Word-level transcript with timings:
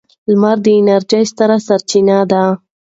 لمر 0.31 0.57
د 0.65 0.67
انرژۍ 0.77 1.23
ستره 1.31 1.57
سرچینه 1.67 2.17
ده. 2.31 2.43